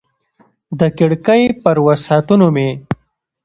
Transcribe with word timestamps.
د 0.79 0.81
کړکۍ 0.97 1.43
پر 1.63 1.77
وسعتونو 1.87 2.47
مې 2.55 2.69